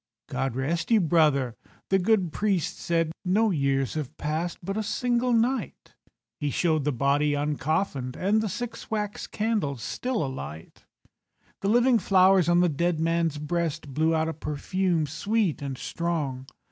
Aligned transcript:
"God 0.29 0.55
rest 0.55 0.89
you, 0.89 0.99
brother," 0.99 1.55
the 1.89 1.99
good 1.99 2.33
priest 2.33 2.79
said, 2.79 3.11
"No 3.23 3.51
years 3.51 3.93
have 3.93 4.17
passed—but 4.17 4.75
a 4.75 4.81
single 4.81 5.31
night." 5.31 5.93
He 6.39 6.49
showed 6.49 6.85
the 6.85 6.91
body 6.91 7.33
uncoffinèd, 7.33 8.15
And 8.15 8.41
the 8.41 8.49
six 8.49 8.89
wax 8.89 9.27
candles 9.27 9.83
still 9.83 10.25
alight. 10.25 10.85
The 11.59 11.69
living 11.69 11.99
flowers 11.99 12.49
on 12.49 12.61
the 12.61 12.67
dead 12.67 12.99
man's 12.99 13.37
breast 13.37 13.93
Blew 13.93 14.15
out 14.15 14.27
a 14.27 14.33
perfume 14.33 15.05
sweet 15.05 15.61
and 15.61 15.77
strong. 15.77 16.47